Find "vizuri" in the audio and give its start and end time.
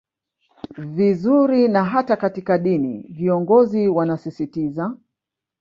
0.77-1.67